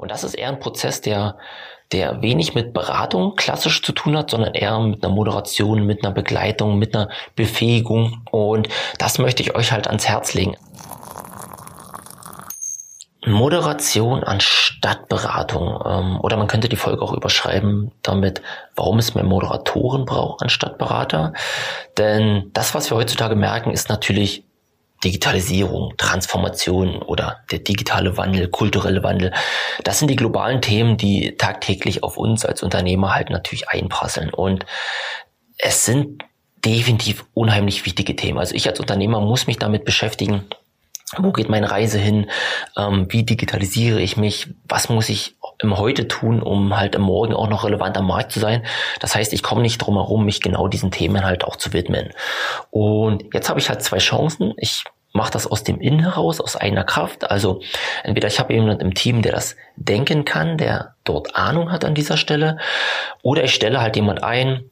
Und 0.00 0.10
das 0.10 0.24
ist 0.24 0.32
eher 0.32 0.48
ein 0.48 0.60
Prozess, 0.60 1.02
der, 1.02 1.36
der 1.92 2.22
wenig 2.22 2.54
mit 2.54 2.72
Beratung 2.72 3.36
klassisch 3.36 3.82
zu 3.82 3.92
tun 3.92 4.16
hat, 4.16 4.30
sondern 4.30 4.54
eher 4.54 4.80
mit 4.80 5.04
einer 5.04 5.12
Moderation, 5.12 5.84
mit 5.84 6.02
einer 6.02 6.14
Begleitung, 6.14 6.78
mit 6.78 6.94
einer 6.94 7.10
Befähigung. 7.36 8.22
Und 8.30 8.70
das 8.98 9.18
möchte 9.18 9.42
ich 9.42 9.54
euch 9.54 9.72
halt 9.72 9.88
ans 9.88 10.08
Herz 10.08 10.32
legen. 10.32 10.56
Moderation 13.26 14.24
anstatt 14.24 15.10
Beratung. 15.10 15.78
Ähm, 15.84 16.18
oder 16.22 16.38
man 16.38 16.46
könnte 16.46 16.70
die 16.70 16.76
Folge 16.76 17.02
auch 17.02 17.12
überschreiben 17.12 17.92
damit, 18.00 18.40
warum 18.76 18.98
es 18.98 19.14
mehr 19.14 19.24
Moderatoren 19.24 20.06
braucht 20.06 20.42
anstatt 20.42 20.78
Berater. 20.78 21.34
Denn 21.98 22.50
das, 22.54 22.74
was 22.74 22.90
wir 22.90 22.96
heutzutage 22.96 23.36
merken, 23.36 23.70
ist 23.70 23.90
natürlich 23.90 24.44
Digitalisierung, 25.02 25.94
Transformation 25.96 27.02
oder 27.02 27.40
der 27.50 27.60
digitale 27.60 28.16
Wandel, 28.16 28.48
kulturelle 28.48 29.02
Wandel. 29.02 29.32
Das 29.82 29.98
sind 29.98 30.08
die 30.08 30.16
globalen 30.16 30.60
Themen, 30.60 30.96
die 30.96 31.36
tagtäglich 31.36 32.02
auf 32.02 32.16
uns 32.16 32.44
als 32.44 32.62
Unternehmer 32.62 33.14
halt 33.14 33.30
natürlich 33.30 33.68
einprasseln. 33.68 34.30
Und 34.30 34.66
es 35.58 35.84
sind 35.84 36.22
definitiv 36.64 37.24
unheimlich 37.32 37.86
wichtige 37.86 38.14
Themen. 38.14 38.38
Also 38.38 38.54
ich 38.54 38.68
als 38.68 38.80
Unternehmer 38.80 39.20
muss 39.20 39.46
mich 39.46 39.56
damit 39.56 39.84
beschäftigen, 39.84 40.44
wo 41.16 41.32
geht 41.32 41.48
meine 41.48 41.70
Reise 41.70 41.98
hin? 41.98 42.30
Ähm, 42.76 43.06
wie 43.10 43.24
digitalisiere 43.24 44.00
ich 44.00 44.16
mich? 44.16 44.48
Was 44.68 44.88
muss 44.88 45.08
ich 45.08 45.34
im 45.62 45.78
Heute 45.78 46.08
tun, 46.08 46.42
um 46.42 46.76
halt 46.76 46.94
im 46.94 47.02
Morgen 47.02 47.34
auch 47.34 47.48
noch 47.48 47.64
relevant 47.64 47.96
am 47.96 48.06
Markt 48.06 48.32
zu 48.32 48.40
sein? 48.40 48.64
Das 49.00 49.14
heißt, 49.14 49.32
ich 49.32 49.42
komme 49.42 49.62
nicht 49.62 49.78
drum 49.78 49.94
herum, 49.94 50.24
mich 50.24 50.40
genau 50.40 50.68
diesen 50.68 50.90
Themen 50.90 51.24
halt 51.24 51.44
auch 51.44 51.56
zu 51.56 51.72
widmen. 51.72 52.10
Und 52.70 53.24
jetzt 53.34 53.48
habe 53.48 53.60
ich 53.60 53.68
halt 53.68 53.82
zwei 53.82 53.98
Chancen. 53.98 54.54
Ich 54.56 54.84
mache 55.12 55.32
das 55.32 55.46
aus 55.46 55.64
dem 55.64 55.80
Innen 55.80 56.00
heraus, 56.00 56.40
aus 56.40 56.56
eigener 56.56 56.84
Kraft. 56.84 57.30
Also 57.30 57.60
entweder 58.04 58.28
ich 58.28 58.38
habe 58.38 58.52
jemanden 58.52 58.80
im 58.80 58.94
Team, 58.94 59.22
der 59.22 59.32
das 59.32 59.56
denken 59.76 60.24
kann, 60.24 60.56
der 60.56 60.94
dort 61.04 61.36
Ahnung 61.36 61.72
hat 61.72 61.84
an 61.84 61.94
dieser 61.94 62.16
Stelle, 62.16 62.58
oder 63.22 63.44
ich 63.44 63.54
stelle 63.54 63.80
halt 63.80 63.96
jemand 63.96 64.22
ein, 64.22 64.64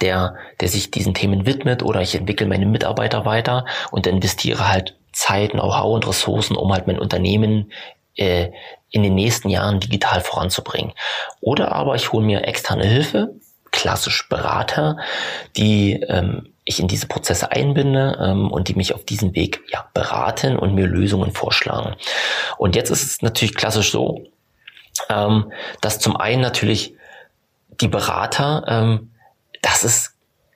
der, 0.00 0.36
der 0.60 0.68
sich 0.68 0.90
diesen 0.90 1.14
Themen 1.14 1.46
widmet, 1.46 1.82
oder 1.82 2.00
ich 2.00 2.14
entwickle 2.14 2.46
meine 2.46 2.66
Mitarbeiter 2.66 3.24
weiter 3.24 3.64
und 3.90 4.06
investiere 4.06 4.68
halt 4.68 4.96
Zeit, 5.12 5.52
Know-how 5.52 5.94
und 5.94 6.06
Ressourcen, 6.06 6.56
um 6.56 6.72
halt 6.72 6.86
mein 6.86 6.98
Unternehmen 6.98 7.70
äh, 8.16 8.50
in 8.90 9.02
den 9.02 9.14
nächsten 9.14 9.48
Jahren 9.48 9.80
digital 9.80 10.20
voranzubringen. 10.20 10.92
Oder 11.40 11.72
aber 11.72 11.94
ich 11.96 12.12
hole 12.12 12.24
mir 12.24 12.44
externe 12.44 12.86
Hilfe, 12.86 13.34
klassisch 13.72 14.28
Berater, 14.28 14.98
die 15.56 16.00
ähm, 16.08 16.54
ich 16.64 16.80
in 16.80 16.88
diese 16.88 17.06
Prozesse 17.06 17.50
einbinde 17.50 18.18
ähm, 18.22 18.50
und 18.50 18.68
die 18.68 18.74
mich 18.74 18.94
auf 18.94 19.04
diesem 19.04 19.34
Weg 19.34 19.62
ja, 19.70 19.88
beraten 19.92 20.56
und 20.56 20.74
mir 20.74 20.86
Lösungen 20.86 21.32
vorschlagen. 21.32 21.96
Und 22.56 22.76
jetzt 22.76 22.90
ist 22.90 23.04
es 23.04 23.22
natürlich 23.22 23.54
klassisch 23.54 23.90
so, 23.90 24.24
ähm, 25.10 25.52
dass 25.80 25.98
zum 25.98 26.16
einen 26.16 26.40
natürlich 26.40 26.94
die 27.80 27.88
Berater, 27.88 28.64
ähm, 28.68 29.10
das 29.60 29.84
ist 29.84 30.13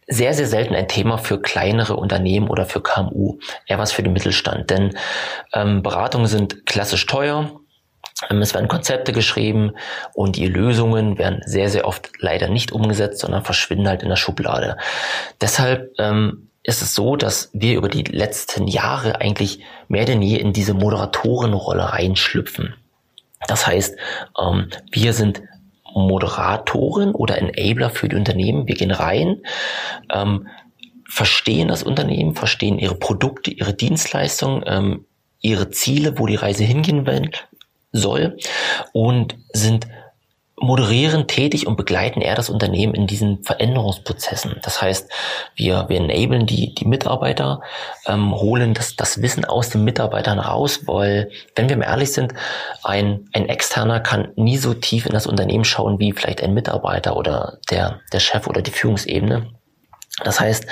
sehr, 0.08 0.34
sehr 0.34 0.46
selten 0.46 0.74
ein 0.74 0.88
Thema 0.88 1.18
für 1.18 1.40
kleinere 1.40 1.96
Unternehmen 1.96 2.48
oder 2.48 2.64
für 2.64 2.80
KMU, 2.80 3.38
eher 3.66 3.78
was 3.78 3.92
für 3.92 4.02
den 4.02 4.14
Mittelstand. 4.14 4.70
Denn 4.70 4.96
ähm, 5.52 5.82
Beratungen 5.82 6.26
sind 6.26 6.66
klassisch 6.66 7.06
teuer, 7.06 7.50
ähm, 8.30 8.40
es 8.40 8.54
werden 8.54 8.68
Konzepte 8.68 9.12
geschrieben 9.12 9.72
und 10.14 10.36
die 10.36 10.46
Lösungen 10.46 11.18
werden 11.18 11.42
sehr, 11.44 11.68
sehr 11.68 11.86
oft 11.86 12.10
leider 12.18 12.48
nicht 12.48 12.72
umgesetzt, 12.72 13.20
sondern 13.20 13.44
verschwinden 13.44 13.88
halt 13.88 14.02
in 14.02 14.08
der 14.08 14.16
Schublade. 14.16 14.76
Deshalb 15.40 15.92
ähm, 15.98 16.48
ist 16.62 16.82
es 16.82 16.94
so, 16.94 17.16
dass 17.16 17.50
wir 17.52 17.76
über 17.76 17.88
die 17.88 18.02
letzten 18.02 18.66
Jahre 18.66 19.20
eigentlich 19.20 19.60
mehr 19.88 20.04
denn 20.04 20.22
je 20.22 20.36
in 20.36 20.52
diese 20.52 20.74
Moderatorenrolle 20.74 21.92
reinschlüpfen. 21.92 22.74
Das 23.46 23.66
heißt, 23.66 23.96
ähm, 24.40 24.68
wir 24.90 25.12
sind 25.12 25.42
Moderatoren 25.94 27.14
oder 27.14 27.38
Enabler 27.38 27.90
für 27.90 28.08
die 28.08 28.16
Unternehmen. 28.16 28.66
Wir 28.66 28.74
gehen 28.74 28.90
rein, 28.90 29.42
ähm, 30.12 30.48
verstehen 31.08 31.68
das 31.68 31.82
Unternehmen, 31.82 32.34
verstehen 32.34 32.78
ihre 32.78 32.94
Produkte, 32.94 33.50
ihre 33.50 33.74
Dienstleistungen, 33.74 34.62
ähm, 34.66 35.04
ihre 35.40 35.70
Ziele, 35.70 36.18
wo 36.18 36.26
die 36.26 36.36
Reise 36.36 36.64
hingehen 36.64 37.30
soll 37.92 38.36
und 38.92 39.36
sind 39.52 39.88
moderieren 40.60 41.26
tätig 41.26 41.66
und 41.66 41.76
begleiten 41.76 42.20
eher 42.20 42.34
das 42.34 42.50
Unternehmen 42.50 42.94
in 42.94 43.06
diesen 43.06 43.42
Veränderungsprozessen. 43.42 44.56
Das 44.62 44.80
heißt, 44.80 45.10
wir, 45.54 45.86
wir 45.88 45.98
enablen 45.98 46.46
die, 46.46 46.74
die 46.74 46.86
Mitarbeiter, 46.86 47.60
ähm, 48.06 48.34
holen 48.34 48.74
das, 48.74 48.96
das 48.96 49.22
Wissen 49.22 49.44
aus 49.44 49.70
den 49.70 49.84
Mitarbeitern 49.84 50.38
raus, 50.38 50.80
weil, 50.86 51.30
wenn 51.54 51.68
wir 51.68 51.76
mal 51.76 51.86
ehrlich 51.86 52.12
sind, 52.12 52.34
ein, 52.82 53.28
ein 53.32 53.48
Externer 53.48 54.00
kann 54.00 54.32
nie 54.36 54.56
so 54.56 54.74
tief 54.74 55.06
in 55.06 55.12
das 55.12 55.26
Unternehmen 55.26 55.64
schauen 55.64 55.98
wie 55.98 56.12
vielleicht 56.12 56.42
ein 56.42 56.54
Mitarbeiter 56.54 57.16
oder 57.16 57.58
der, 57.70 58.00
der 58.12 58.20
Chef 58.20 58.46
oder 58.46 58.62
die 58.62 58.70
Führungsebene. 58.70 59.57
Das 60.24 60.40
heißt, 60.40 60.66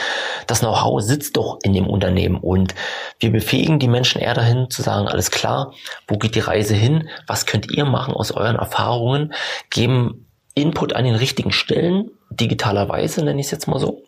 das 0.46 0.60
Know-how 0.60 1.00
sitzt 1.00 1.36
doch 1.36 1.58
in 1.62 1.72
dem 1.72 1.86
Unternehmen 1.86 2.36
und 2.36 2.74
wir 3.20 3.30
befähigen 3.30 3.78
die 3.78 3.88
Menschen 3.88 4.20
eher 4.20 4.34
dahin 4.34 4.70
zu 4.70 4.82
sagen, 4.82 5.06
alles 5.06 5.30
klar, 5.30 5.72
wo 6.08 6.18
geht 6.18 6.34
die 6.34 6.40
Reise 6.40 6.74
hin? 6.74 7.08
Was 7.26 7.46
könnt 7.46 7.70
ihr 7.70 7.84
machen 7.84 8.14
aus 8.14 8.32
euren 8.32 8.56
Erfahrungen? 8.56 9.32
Geben 9.70 10.26
Input 10.54 10.94
an 10.94 11.04
den 11.04 11.14
richtigen 11.14 11.52
Stellen, 11.52 12.10
digitalerweise 12.30 13.24
nenne 13.24 13.40
ich 13.40 13.46
es 13.46 13.52
jetzt 13.52 13.68
mal 13.68 13.78
so. 13.78 14.02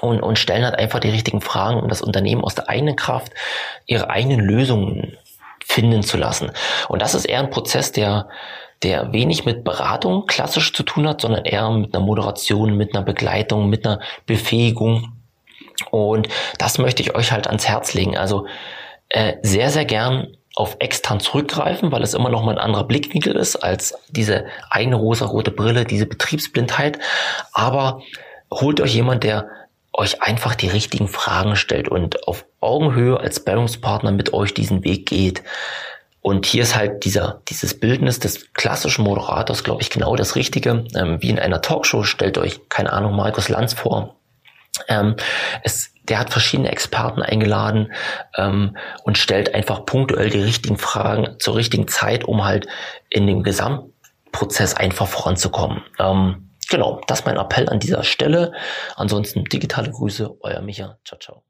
Und, 0.00 0.20
und 0.20 0.38
stellen 0.38 0.64
halt 0.64 0.78
einfach 0.78 0.98
die 0.98 1.10
richtigen 1.10 1.40
Fragen, 1.40 1.80
um 1.80 1.88
das 1.88 2.02
Unternehmen 2.02 2.42
aus 2.42 2.54
der 2.54 2.68
eigenen 2.68 2.96
Kraft 2.96 3.32
ihre 3.86 4.10
eigenen 4.10 4.40
Lösungen 4.40 5.16
finden 5.64 6.02
zu 6.02 6.16
lassen. 6.16 6.50
Und 6.88 7.00
das 7.00 7.14
ist 7.14 7.24
eher 7.24 7.40
ein 7.40 7.50
Prozess, 7.50 7.92
der 7.92 8.28
der 8.84 9.12
wenig 9.12 9.44
mit 9.44 9.64
Beratung 9.64 10.26
klassisch 10.26 10.72
zu 10.72 10.82
tun 10.82 11.08
hat, 11.08 11.22
sondern 11.22 11.44
eher 11.44 11.70
mit 11.70 11.94
einer 11.94 12.04
Moderation, 12.04 12.76
mit 12.76 12.94
einer 12.94 13.04
Begleitung, 13.04 13.68
mit 13.68 13.86
einer 13.86 14.00
Befähigung. 14.26 15.12
Und 15.90 16.28
das 16.58 16.78
möchte 16.78 17.02
ich 17.02 17.14
euch 17.14 17.32
halt 17.32 17.46
ans 17.46 17.66
Herz 17.66 17.94
legen. 17.94 18.16
Also 18.16 18.46
äh, 19.08 19.34
sehr, 19.42 19.70
sehr 19.70 19.84
gern 19.84 20.36
auf 20.54 20.76
extern 20.78 21.18
zurückgreifen, 21.18 21.90
weil 21.90 22.02
es 22.02 22.14
immer 22.14 22.28
noch 22.28 22.44
mal 22.44 22.52
ein 22.52 22.64
anderer 22.64 22.84
Blickwinkel 22.84 23.34
ist 23.34 23.56
als 23.56 23.94
diese 24.08 24.44
eine 24.70 24.94
rosa-rote 24.94 25.50
Brille, 25.50 25.84
diese 25.84 26.06
Betriebsblindheit. 26.06 26.98
Aber 27.52 28.02
holt 28.52 28.80
euch 28.80 28.94
jemand, 28.94 29.24
der 29.24 29.48
euch 29.92 30.22
einfach 30.22 30.54
die 30.54 30.68
richtigen 30.68 31.08
Fragen 31.08 31.56
stellt 31.56 31.88
und 31.88 32.26
auf 32.26 32.44
Augenhöhe 32.60 33.18
als 33.18 33.44
Bildungspartner 33.44 34.12
mit 34.12 34.32
euch 34.32 34.54
diesen 34.54 34.84
Weg 34.84 35.06
geht. 35.06 35.42
Und 36.26 36.46
hier 36.46 36.62
ist 36.62 36.74
halt 36.74 37.04
dieser, 37.04 37.42
dieses 37.50 37.78
Bildnis 37.78 38.18
des 38.18 38.50
klassischen 38.54 39.04
Moderators, 39.04 39.62
glaube 39.62 39.82
ich, 39.82 39.90
genau 39.90 40.16
das 40.16 40.36
Richtige. 40.36 40.86
Ähm, 40.96 41.20
wie 41.20 41.28
in 41.28 41.38
einer 41.38 41.60
Talkshow, 41.60 42.02
stellt 42.02 42.38
euch, 42.38 42.66
keine 42.70 42.94
Ahnung, 42.94 43.14
Markus 43.14 43.50
Lanz 43.50 43.74
vor. 43.74 44.16
Ähm, 44.88 45.16
es, 45.64 45.92
der 46.04 46.18
hat 46.18 46.30
verschiedene 46.30 46.72
Experten 46.72 47.20
eingeladen 47.20 47.92
ähm, 48.38 48.74
und 49.02 49.18
stellt 49.18 49.54
einfach 49.54 49.84
punktuell 49.84 50.30
die 50.30 50.40
richtigen 50.40 50.78
Fragen 50.78 51.36
zur 51.40 51.56
richtigen 51.56 51.88
Zeit, 51.88 52.24
um 52.24 52.42
halt 52.42 52.68
in 53.10 53.26
dem 53.26 53.42
Gesamtprozess 53.42 54.72
einfach 54.72 55.06
voranzukommen. 55.06 55.82
Ähm, 55.98 56.48
genau, 56.70 57.02
das 57.06 57.20
ist 57.20 57.26
mein 57.26 57.36
Appell 57.36 57.68
an 57.68 57.80
dieser 57.80 58.02
Stelle. 58.02 58.54
Ansonsten 58.96 59.44
digitale 59.44 59.90
Grüße, 59.90 60.38
euer 60.40 60.62
Micha. 60.62 60.96
Ciao, 61.04 61.18
ciao. 61.20 61.42